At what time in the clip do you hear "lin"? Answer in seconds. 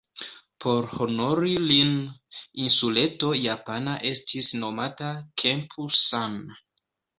1.71-1.91